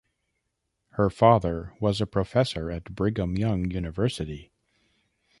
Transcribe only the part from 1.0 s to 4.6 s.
father was a professor at Brigham Young University.